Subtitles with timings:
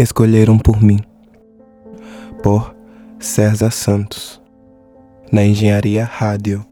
[0.00, 1.00] Escolheram por mim,
[2.40, 2.72] por
[3.18, 4.40] César Santos,
[5.32, 6.64] na Engenharia Rádio.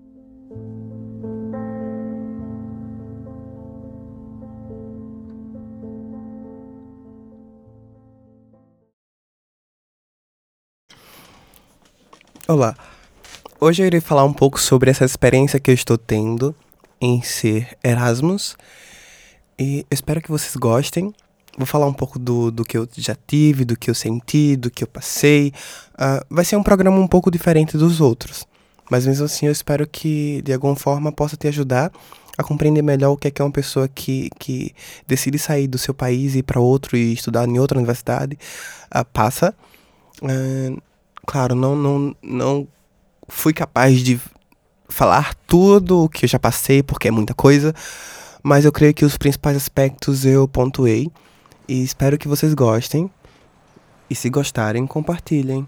[12.47, 12.77] Olá,
[13.61, 16.55] hoje eu irei falar um pouco sobre essa experiência que eu estou tendo
[17.01, 18.57] em ser Erasmus
[19.59, 21.13] e espero que vocês gostem.
[21.57, 24.71] Vou falar um pouco do, do que eu já tive, do que eu senti, do
[24.71, 25.53] que eu passei.
[25.95, 28.47] Uh, vai ser um programa um pouco diferente dos outros,
[28.91, 31.91] mas mesmo assim eu espero que de alguma forma possa te ajudar
[32.37, 34.75] a compreender melhor o que é, que é uma pessoa que, que
[35.07, 38.39] decide sair do seu país e ir para outro e estudar em outra universidade
[38.95, 39.55] uh, passa.
[40.23, 40.81] Uh,
[41.27, 42.69] claro, não, não, não
[43.29, 44.21] fui capaz de
[44.89, 47.75] falar tudo o que eu já passei, porque é muita coisa,
[48.43, 51.11] mas eu creio que os principais aspectos eu pontuei
[51.69, 53.11] e espero que vocês gostem.
[54.09, 55.67] E se gostarem, compartilhem.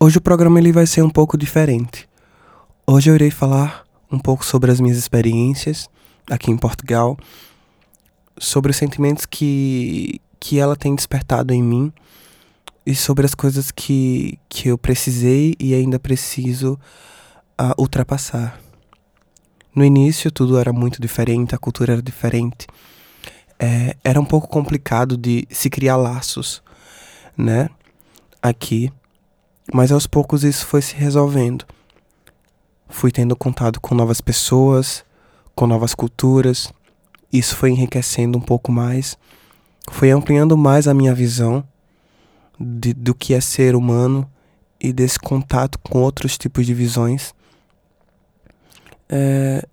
[0.00, 2.08] Hoje o programa ele vai ser um pouco diferente.
[2.86, 5.90] Hoje eu irei falar um pouco sobre as minhas experiências
[6.30, 7.18] aqui em Portugal,
[8.38, 11.92] sobre os sentimentos que, que ela tem despertado em mim
[12.86, 16.78] e sobre as coisas que, que eu precisei e ainda preciso
[17.60, 18.60] uh, ultrapassar.
[19.74, 22.68] No início tudo era muito diferente, a cultura era diferente.
[23.58, 26.62] É, era um pouco complicado de se criar laços,
[27.36, 27.68] né?
[28.40, 28.92] Aqui.
[29.72, 31.64] Mas aos poucos isso foi se resolvendo.
[32.88, 35.04] Fui tendo contato com novas pessoas,
[35.54, 36.72] com novas culturas.
[37.30, 39.18] Isso foi enriquecendo um pouco mais.
[39.90, 41.62] Foi ampliando mais a minha visão
[42.58, 44.28] de, do que é ser humano
[44.80, 47.34] e desse contato com outros tipos de visões.
[49.08, 49.66] É,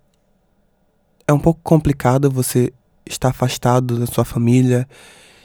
[1.26, 2.72] é um pouco complicado você
[3.06, 4.86] estar afastado da sua família,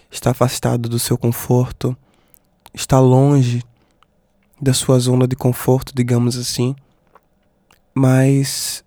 [0.09, 1.95] estar afastado do seu conforto,
[2.73, 3.63] estar longe
[4.61, 6.75] da sua zona de conforto, digamos assim.
[7.93, 8.83] Mas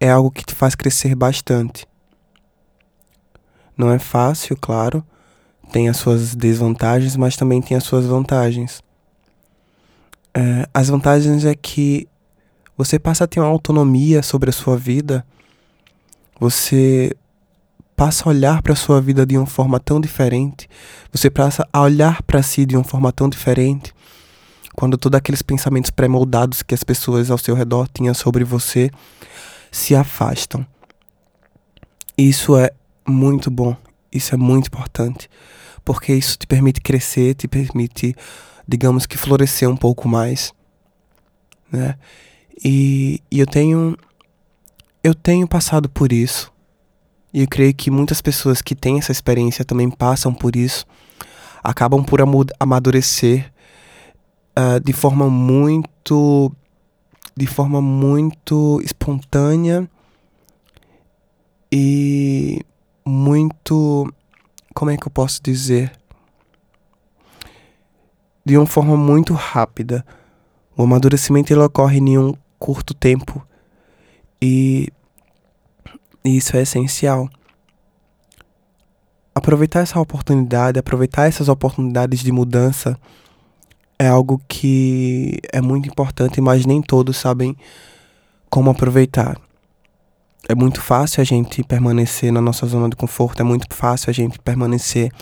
[0.00, 1.86] é algo que te faz crescer bastante.
[3.76, 5.04] Não é fácil, claro,
[5.70, 8.82] tem as suas desvantagens, mas também tem as suas vantagens.
[10.34, 12.08] É, as vantagens é que
[12.76, 15.24] você passa a ter uma autonomia sobre a sua vida,
[16.38, 17.14] você
[17.94, 20.68] passa a olhar para a sua vida de uma forma tão diferente,
[21.12, 23.94] você passa a olhar para si de uma forma tão diferente,
[24.74, 28.90] quando todos aqueles pensamentos pré-moldados que as pessoas ao seu redor tinham sobre você
[29.70, 30.66] se afastam.
[32.16, 32.70] Isso é
[33.06, 33.76] muito bom,
[34.12, 35.28] isso é muito importante
[35.84, 38.14] porque isso te permite crescer, te permite,
[38.66, 40.52] digamos que florescer um pouco mais,
[41.70, 41.96] né?
[42.64, 43.96] E, e eu tenho
[45.02, 46.52] eu tenho passado por isso.
[47.34, 50.84] E eu creio que muitas pessoas que têm essa experiência também passam por isso,
[51.62, 52.20] acabam por
[52.60, 53.51] amadurecer
[54.58, 56.52] uh, de forma muito
[57.36, 59.88] de forma muito espontânea
[61.70, 62.60] e
[63.04, 64.12] muito
[64.74, 65.92] como é que eu posso dizer?
[68.44, 70.04] De uma forma muito rápida.
[70.76, 73.46] O amadurecimento ele ocorre em um curto tempo
[74.40, 74.88] e
[76.24, 77.28] isso é essencial.
[79.34, 82.98] Aproveitar essa oportunidade, aproveitar essas oportunidades de mudança
[84.02, 87.56] é algo que é muito importante, mas nem todos sabem
[88.50, 89.36] como aproveitar
[90.48, 94.12] é muito fácil a gente permanecer na nossa zona de conforto, é muito fácil a
[94.12, 95.12] gente permanecer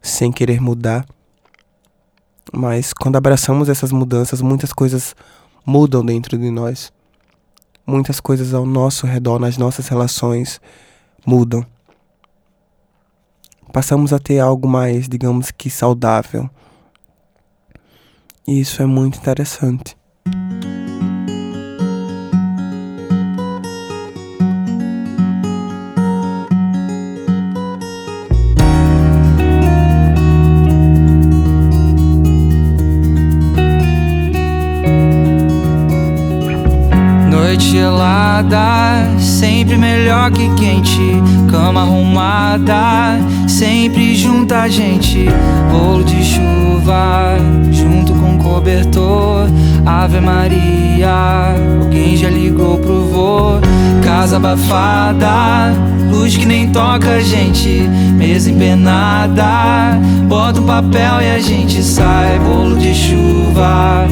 [0.00, 1.04] sem querer mudar.
[2.52, 5.16] Mas quando abraçamos essas mudanças, muitas coisas
[5.66, 6.92] mudam dentro de nós.
[7.86, 10.60] Muitas coisas ao nosso redor, nas nossas relações,
[11.26, 11.66] mudam.
[13.72, 16.48] Passamos a ter algo mais, digamos que saudável.
[18.46, 19.96] E isso é muito interessante.
[37.62, 41.22] Gelada, sempre melhor que quente.
[41.50, 43.18] Cama arrumada,
[43.48, 45.26] sempre junto a gente.
[45.70, 47.36] Bolo de chuva,
[47.70, 49.48] junto com cobertor.
[49.86, 53.60] Ave Maria, alguém já ligou pro vô.
[54.02, 55.74] Casa abafada,
[56.10, 57.68] luz que nem toca a gente.
[58.16, 62.38] Mesa empenada, bota um papel e a gente sai.
[62.38, 64.06] Bolo de chuva,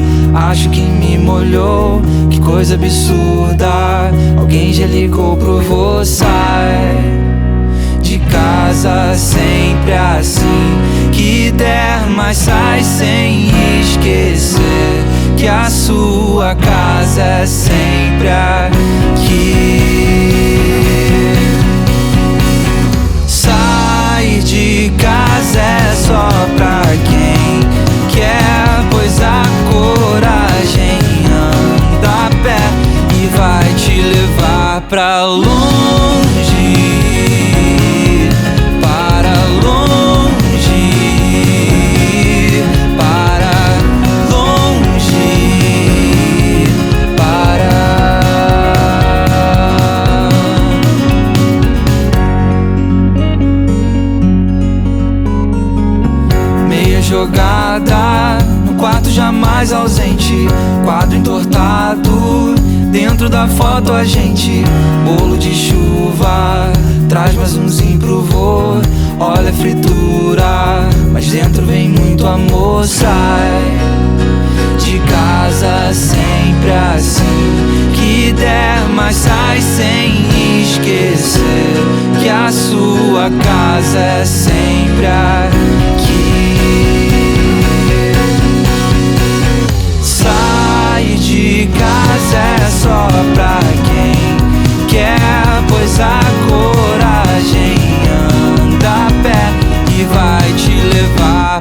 [0.51, 2.03] acho que me molhou.
[2.29, 6.05] Que coisa absurda, alguém já ligou pro vô.
[6.05, 7.23] Sai
[7.99, 10.77] de casa sempre assim.
[11.11, 13.49] Que der, mas sai sem
[13.81, 19.83] esquecer que a sua casa é sempre aqui.
[23.27, 27.59] Sair de casa é só pra quem
[28.09, 32.57] quer, pois a coragem anda a pé
[33.15, 35.92] e vai te levar pra longe.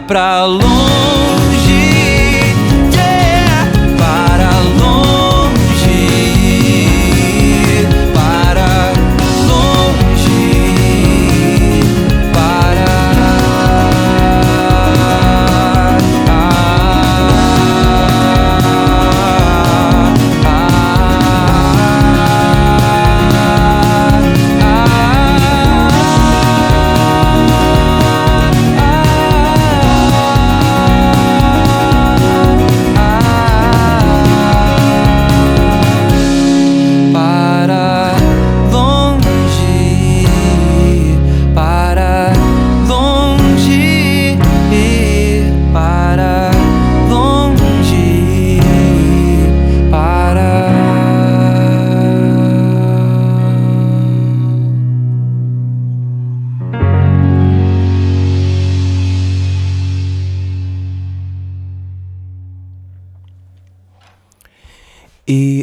[0.07, 1.02] Pra longe.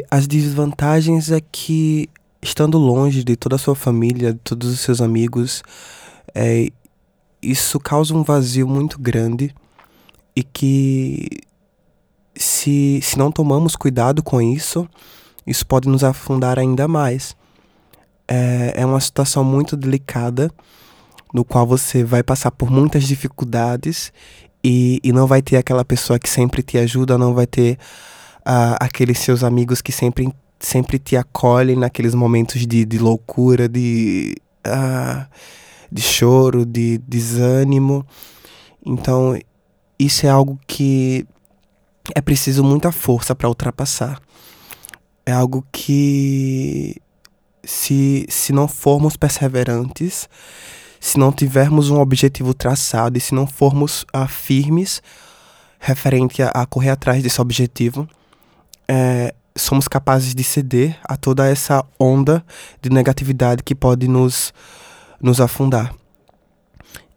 [0.10, 2.10] As desvantagens é que,
[2.42, 5.62] estando longe de toda a sua família, de todos os seus amigos,
[6.34, 6.70] é,
[7.42, 9.54] isso causa um vazio muito grande
[10.36, 11.28] e que,
[12.36, 14.88] se, se não tomamos cuidado com isso,
[15.46, 17.36] isso pode nos afundar ainda mais.
[18.28, 20.52] É, é uma situação muito delicada,
[21.34, 24.12] no qual você vai passar por muitas dificuldades
[24.64, 27.78] e, e não vai ter aquela pessoa que sempre te ajuda, não vai ter
[28.50, 30.28] uh, aqueles seus amigos que sempre,
[30.60, 35.26] sempre te acolhem naqueles momentos de, de loucura, de, uh,
[35.92, 38.06] de choro, de desânimo.
[38.84, 39.38] Então,
[40.00, 41.28] isso é algo que
[42.16, 44.20] é preciso muita força para ultrapassar.
[45.26, 47.00] É algo que,
[47.64, 50.28] se, se não formos perseverantes,
[51.00, 55.04] se não tivermos um objetivo traçado e se não formos uh, firmes
[55.80, 58.10] referente a, a correr atrás desse objetivo,
[58.90, 62.44] é, somos capazes de ceder a toda essa onda
[62.82, 64.52] de negatividade que pode nos,
[65.22, 65.94] nos afundar.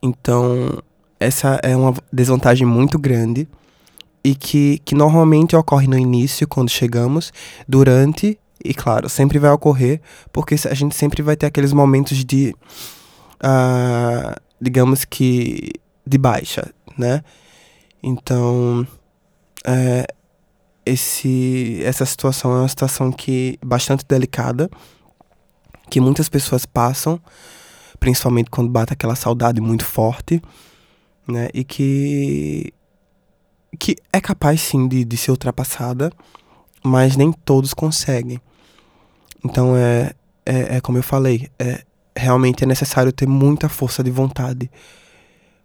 [0.03, 0.83] Então,
[1.19, 3.49] essa é uma desvantagem muito grande
[4.23, 7.33] e que, que normalmente ocorre no início, quando chegamos,
[7.67, 10.01] durante e, claro, sempre vai ocorrer,
[10.33, 12.55] porque a gente sempre vai ter aqueles momentos de,
[13.43, 15.73] uh, digamos que,
[16.07, 17.25] de baixa, né?
[18.01, 18.87] Então,
[19.65, 20.07] é,
[20.85, 24.71] esse, essa situação é uma situação que bastante delicada,
[25.91, 27.21] que muitas pessoas passam,
[28.01, 30.43] principalmente quando bate aquela saudade muito forte,
[31.27, 31.49] né?
[31.55, 32.73] E que
[33.79, 36.13] que é capaz sim de, de ser ultrapassada,
[36.85, 38.39] mas nem todos conseguem.
[39.45, 40.13] Então é,
[40.45, 41.83] é, é como eu falei, é,
[42.15, 44.71] realmente é necessário ter muita força de vontade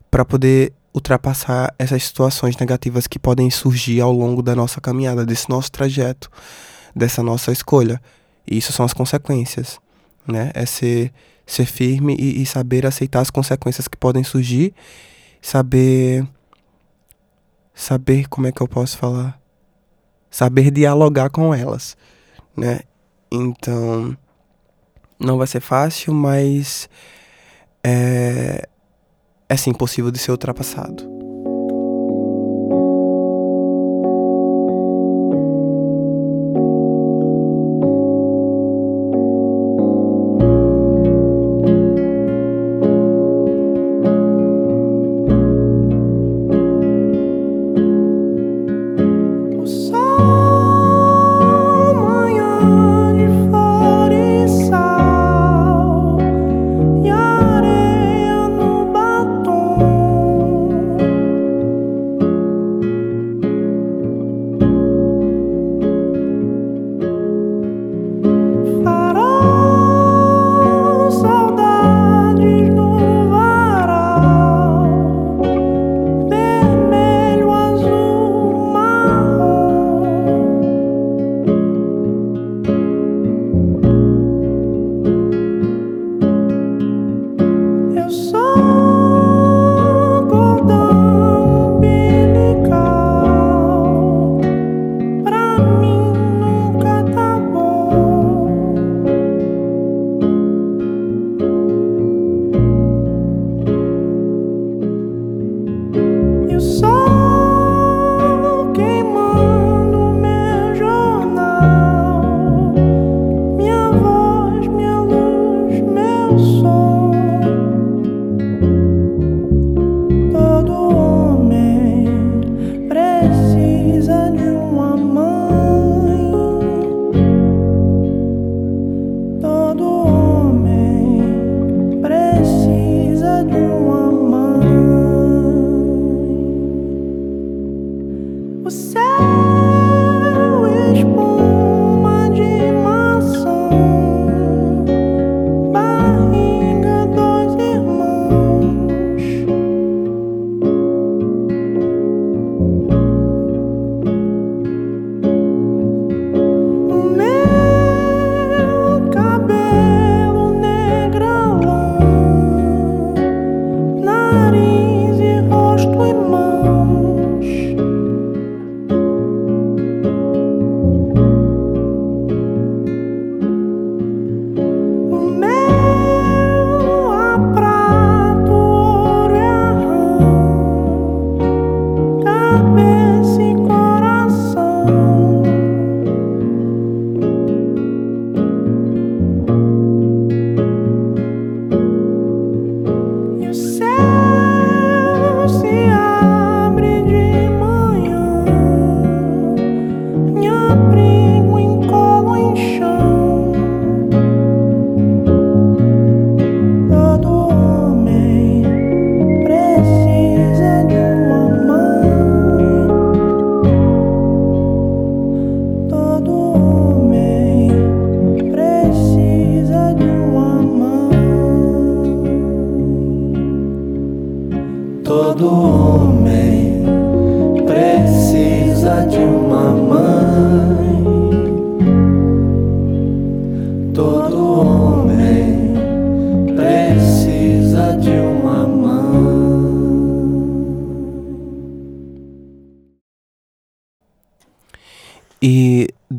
[0.10, 5.50] para poder ultrapassar essas situações negativas que podem surgir ao longo da nossa caminhada, desse
[5.50, 6.30] nosso trajeto,
[6.96, 8.01] dessa nossa escolha.
[8.46, 9.80] E isso são as consequências,
[10.27, 10.51] né?
[10.54, 11.13] É ser,
[11.46, 14.74] ser firme e, e saber aceitar as consequências que podem surgir,
[15.42, 16.27] saber
[17.75, 19.39] saber como é que eu posso falar,
[20.32, 21.96] saber dialogar com elas,
[22.56, 22.80] né?
[23.32, 24.18] Então,
[25.20, 26.89] não vai ser fácil, mas
[27.84, 28.68] é,
[29.50, 31.17] é sim possível de ser ultrapassado.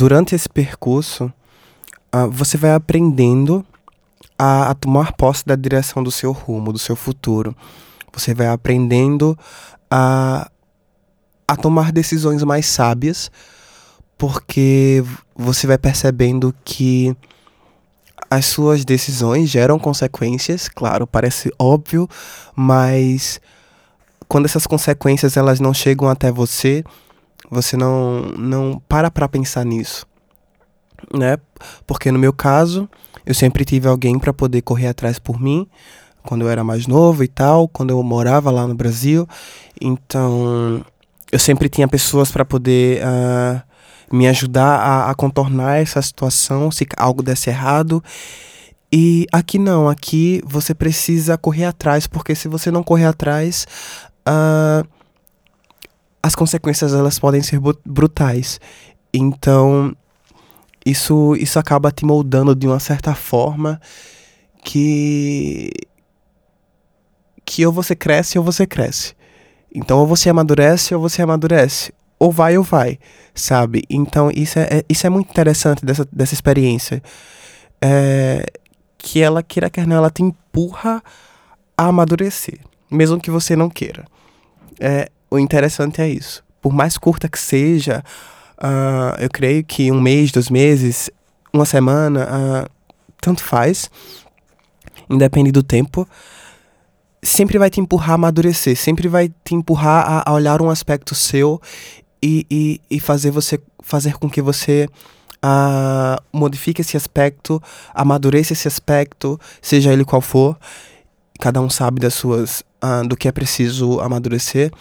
[0.09, 1.31] Durante esse percurso,
[2.15, 3.63] uh, você vai aprendendo
[4.39, 7.55] a, a tomar posse da direção do seu rumo, do seu futuro.
[8.15, 9.39] Você vai aprendendo
[9.91, 10.51] a,
[11.47, 13.31] a tomar decisões mais sábias,
[14.17, 15.05] porque
[15.37, 17.15] você vai percebendo que
[18.31, 22.09] as suas decisões geram consequências, claro, parece óbvio,
[22.57, 23.43] mas
[24.27, 26.83] quando essas consequências elas não chegam até você,
[27.51, 30.07] você não não para para pensar nisso,
[31.15, 31.39] né?
[31.87, 32.89] Porque no meu caso,
[33.25, 35.67] eu sempre tive alguém para poder correr atrás por mim,
[36.23, 39.27] quando eu era mais novo e tal, quando eu morava lá no Brasil.
[39.81, 40.85] Então,
[41.31, 43.63] eu sempre tinha pessoas para poder uh,
[44.15, 48.03] me ajudar a, a, contornar essa situação se algo desse errado.
[48.91, 53.67] E aqui não, aqui você precisa correr atrás, porque se você não correr atrás,
[54.27, 54.87] uh,
[56.23, 58.61] as consequências elas podem ser brutais.
[59.13, 59.95] Então,
[60.85, 63.81] isso, isso acaba te moldando de uma certa forma
[64.65, 65.71] que
[67.45, 69.15] que ou você cresce ou você cresce.
[69.75, 71.93] Então, ou você amadurece ou você amadurece.
[72.19, 72.99] Ou vai ou vai,
[73.35, 73.85] sabe?
[73.89, 77.03] Então, isso é, é isso é muito interessante dessa, dessa experiência.
[77.81, 78.45] É,
[78.99, 81.03] que ela, queira quer não, ela te empurra
[81.77, 82.59] a amadurecer.
[82.91, 84.05] Mesmo que você não queira.
[84.81, 86.45] É, o interessante é isso.
[86.61, 88.03] Por mais curta que seja,
[88.59, 91.11] uh, eu creio que um mês, dois meses,
[91.53, 92.71] uma semana, uh,
[93.21, 93.91] tanto faz.
[95.09, 96.07] Independe do tempo
[97.23, 101.15] sempre vai te empurrar a amadurecer, sempre vai te empurrar a, a olhar um aspecto
[101.15, 101.61] seu
[102.23, 104.89] e, e, e, fazer você fazer com que você
[105.45, 107.63] uh, modifique esse aspecto,
[107.95, 110.59] amadureça esse aspecto, seja ele qual for.
[111.41, 114.73] Cada um sabe das suas uh, do que é preciso amadurecer,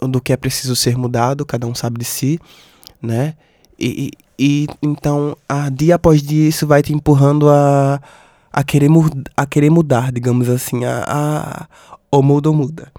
[0.00, 2.38] do que é preciso ser mudado, cada um sabe de si,
[3.00, 3.34] né?
[3.78, 8.00] E, e, então, uh, dia após dia, isso vai te empurrando a
[8.54, 8.88] a querer,
[9.36, 11.66] a querer mudar, digamos assim, a, a
[12.08, 12.92] ou muda ou muda.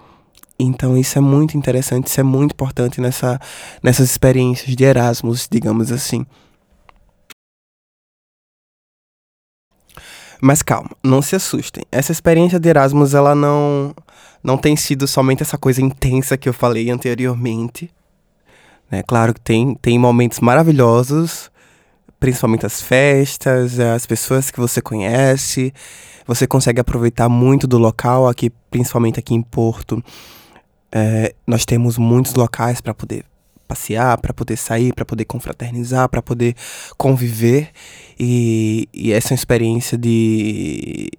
[0.60, 3.40] Então isso é muito interessante, isso é muito importante nessa,
[3.82, 6.26] nessas experiências de Erasmus, digamos assim.
[10.42, 11.84] Mas calma, não se assustem.
[11.90, 13.96] Essa experiência de Erasmus, ela não,
[14.46, 17.90] não tem sido somente essa coisa intensa que eu falei anteriormente.
[18.92, 19.02] Né?
[19.02, 21.50] Claro que tem, tem momentos maravilhosos,
[22.20, 25.74] principalmente as festas, as pessoas que você conhece.
[26.28, 30.04] Você consegue aproveitar muito do local aqui, principalmente aqui em Porto.
[30.92, 33.26] É, nós temos muitos locais para poder
[33.68, 36.56] passear, para poder sair, para poder confraternizar, para poder
[36.98, 37.70] conviver.
[38.20, 41.10] E, e essa é uma experiência de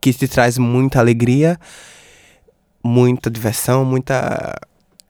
[0.00, 1.58] que te traz muita alegria,
[2.82, 4.54] muita diversão, muita.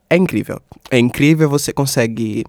[0.08, 0.60] É incrível.
[0.90, 2.44] É incrível, você consegue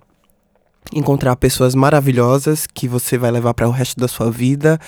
[0.94, 4.80] encontrar pessoas maravilhosas que você vai levar para o resto da sua vida.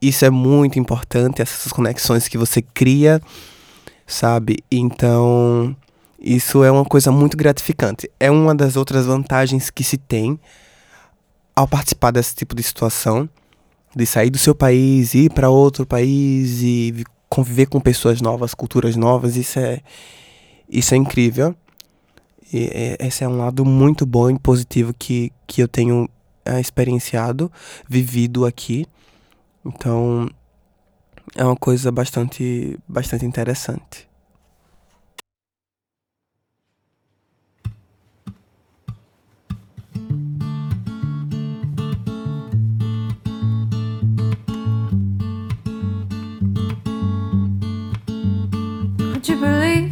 [0.00, 3.20] Isso é muito importante, essas conexões que você cria,
[4.06, 4.58] sabe?
[4.70, 5.76] Então,
[6.18, 8.10] isso é uma coisa muito gratificante.
[8.18, 10.40] É uma das outras vantagens que se tem
[11.54, 13.28] ao participar desse tipo de situação,
[13.94, 18.96] de sair do seu país, ir para outro país e conviver com pessoas novas, culturas
[18.96, 19.80] novas, isso é
[20.68, 21.54] isso é incrível.
[22.52, 26.08] E esse é um lado muito bom e positivo que, que eu tenho
[26.44, 27.50] é, experienciado,
[27.88, 28.86] vivido aqui.
[29.64, 30.28] Então,
[31.36, 34.09] é uma coisa bastante, bastante interessante.
[49.30, 49.89] You believe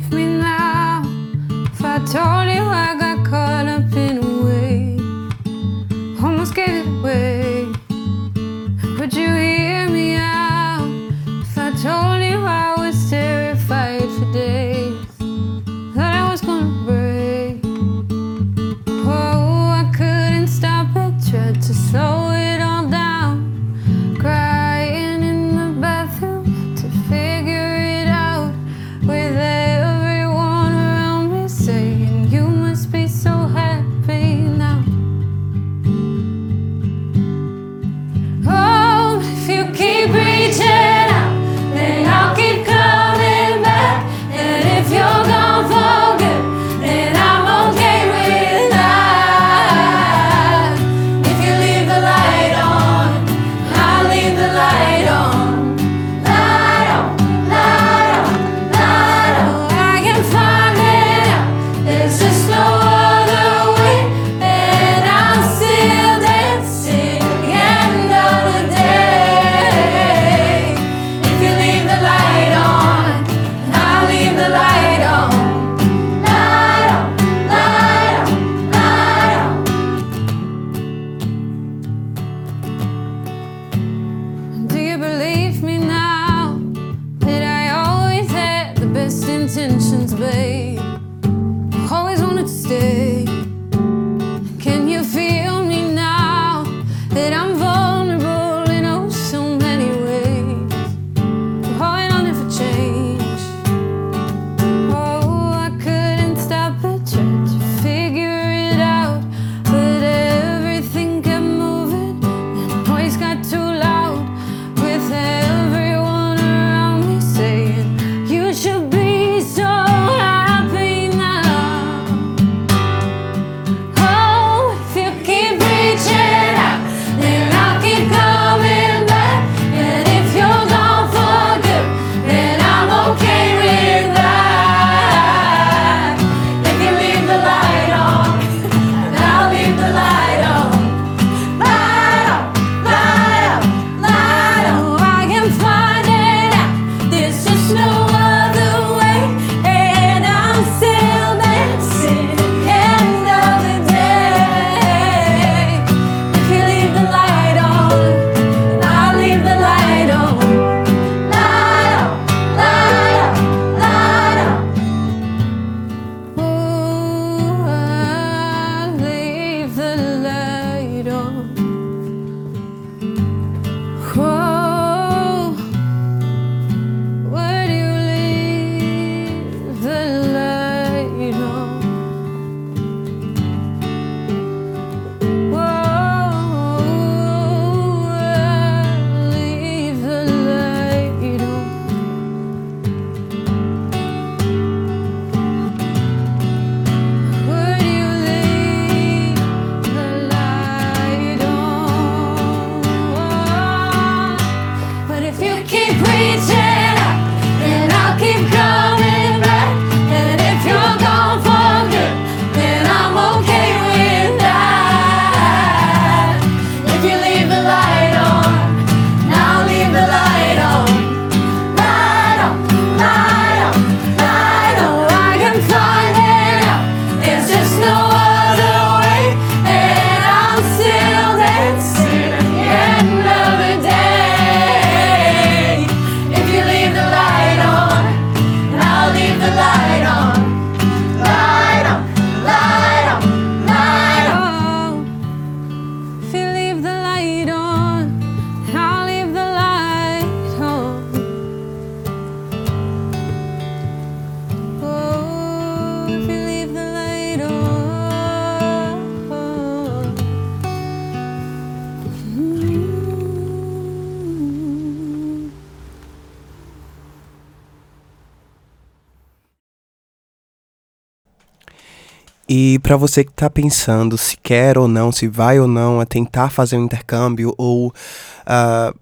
[272.48, 276.06] E para você que tá pensando se quer ou não, se vai ou não a
[276.06, 278.98] tentar fazer um intercâmbio ou uh,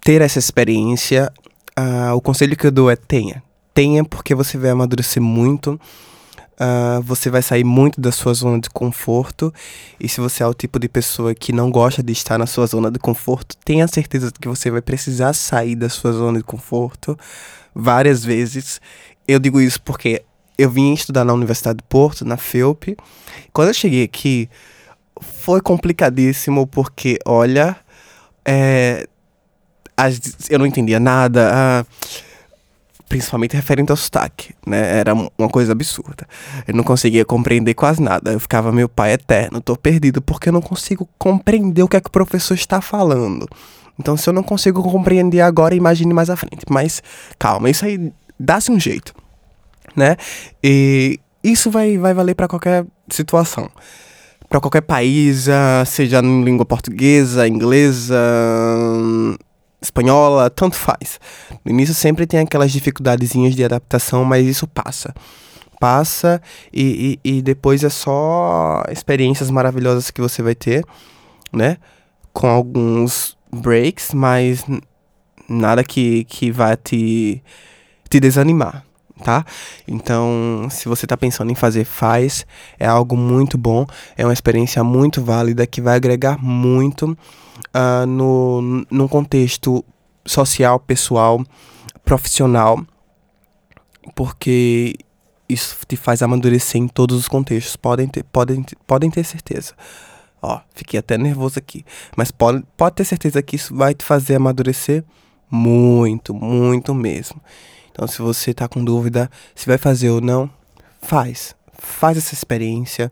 [0.00, 1.32] ter essa experiência,
[1.78, 3.40] uh, o conselho que eu dou é tenha.
[3.72, 5.80] Tenha porque você vai amadurecer muito.
[6.58, 9.54] Uh, você vai sair muito da sua zona de conforto.
[10.00, 12.66] E se você é o tipo de pessoa que não gosta de estar na sua
[12.66, 17.16] zona de conforto, tenha certeza que você vai precisar sair da sua zona de conforto
[17.72, 18.80] várias vezes.
[19.28, 20.24] Eu digo isso porque
[20.58, 22.96] eu vim estudar na Universidade de Porto, na FEUP.
[23.52, 24.48] Quando eu cheguei aqui,
[25.20, 27.76] foi complicadíssimo, porque, olha,
[28.44, 29.06] é,
[29.96, 31.84] as, eu não entendia nada, ah,
[33.08, 34.98] principalmente referente ao sotaque, né?
[34.98, 36.26] Era uma coisa absurda.
[36.66, 38.32] Eu não conseguia compreender quase nada.
[38.32, 42.00] Eu ficava, meu pai eterno, tô perdido, porque eu não consigo compreender o que é
[42.00, 43.46] que o professor está falando.
[43.98, 46.64] Então, se eu não consigo compreender agora, imagine mais à frente.
[46.68, 47.02] Mas
[47.38, 49.14] calma, isso aí dá-se um jeito
[49.96, 50.16] né?
[50.62, 53.70] E isso vai, vai valer para qualquer situação.
[54.48, 58.16] Para qualquer país, ah, seja em língua portuguesa, inglesa,
[59.80, 61.18] espanhola, tanto faz.
[61.64, 65.14] No início sempre tem aquelas dificuldadezinhas de adaptação, mas isso passa.
[65.80, 66.40] Passa
[66.72, 70.84] e, e, e depois é só experiências maravilhosas que você vai ter,
[71.52, 71.76] né?
[72.32, 74.64] Com alguns breaks, mas
[75.48, 77.42] nada que, que vá te,
[78.08, 78.86] te desanimar
[79.22, 79.44] tá?
[79.86, 82.46] Então, se você está pensando em fazer, faz.
[82.78, 87.16] É algo muito bom, é uma experiência muito válida que vai agregar muito
[87.74, 89.84] uh, no, contexto
[90.24, 91.44] social, pessoal,
[92.04, 92.84] profissional,
[94.14, 94.94] porque
[95.48, 97.76] isso te faz amadurecer em todos os contextos.
[97.76, 99.74] Podem ter, podem, podem ter certeza.
[100.42, 101.84] Ó, fiquei até nervoso aqui.
[102.16, 105.04] Mas pode, pode ter certeza que isso vai te fazer amadurecer
[105.50, 107.40] muito, muito mesmo.
[107.96, 110.50] Então, se você tá com dúvida se vai fazer ou não,
[111.00, 111.56] faz.
[111.78, 113.10] Faz essa experiência.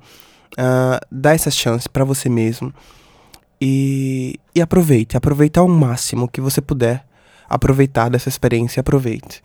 [0.53, 2.71] Uh, dá essa chance para você mesmo.
[3.59, 5.17] E, e aproveite.
[5.17, 7.03] Aproveite ao máximo que você puder
[7.49, 8.83] aproveitar dessa experiência.
[8.83, 9.43] Aproveite.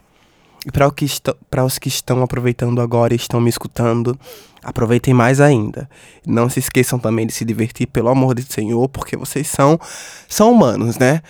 [0.65, 4.19] E para os que estão aproveitando agora e estão me escutando,
[4.61, 5.89] aproveitem mais ainda.
[6.27, 9.79] Não se esqueçam também de se divertir, pelo amor de Senhor, porque vocês são,
[10.27, 11.21] são humanos, né?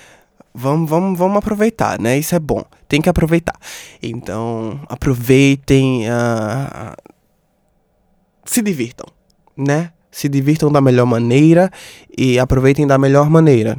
[0.54, 2.18] Vamos, vamos, vamos aproveitar, né?
[2.18, 2.64] Isso é bom.
[2.88, 3.56] Tem que aproveitar.
[4.02, 6.06] Então, aproveitem.
[6.10, 6.96] Uh,
[8.46, 9.06] se divirtam,
[9.56, 9.92] né?
[10.12, 11.72] Se divirtam da melhor maneira
[12.18, 13.78] e aproveitem da melhor maneira.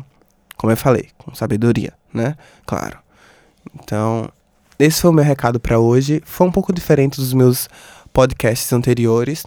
[0.57, 2.37] Como eu falei, com sabedoria, né?
[2.67, 2.99] Claro.
[3.75, 4.31] Então,
[4.79, 6.23] esse foi o meu recado para hoje.
[6.25, 7.69] Foi um pouco diferente dos meus
[8.13, 9.45] podcasts anteriores.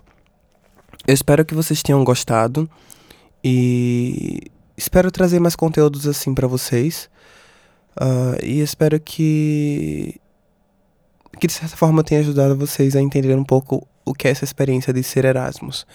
[1.08, 2.70] Eu espero que vocês tenham gostado
[3.44, 7.10] e espero trazer mais conteúdos assim para vocês.
[7.96, 10.20] Uh, e espero que
[11.40, 14.44] que de certa forma tenha ajudado vocês a entender um pouco o que é essa
[14.44, 15.86] experiência de ser Erasmus.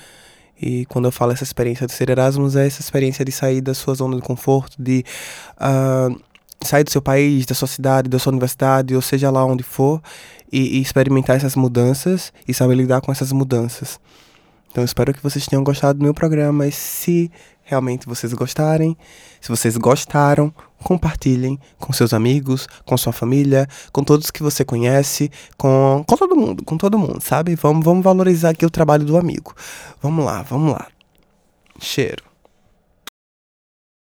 [0.61, 3.75] E quando eu falo essa experiência de ser Erasmus, é essa experiência de sair da
[3.75, 5.05] sua zona de conforto, de
[5.55, 6.21] uh,
[6.65, 10.03] sair do seu país, da sua cidade, da sua universidade, ou seja lá onde for,
[10.51, 14.01] e, e experimentar essas mudanças e saber lidar com essas mudanças.
[14.71, 17.31] Então espero que vocês tenham gostado do meu programa e se
[17.69, 18.97] realmente vocês gostarem,
[19.41, 20.53] se vocês gostaram,
[20.83, 26.35] compartilhem com seus amigos, com sua família, com todos que você conhece, com, com todo
[26.35, 27.55] mundo, com todo mundo, sabe?
[27.57, 29.55] Vamos, vamos valorizar aqui o trabalho do amigo.
[30.01, 30.87] Vamos lá, vamos lá.
[31.79, 32.28] Cheiro.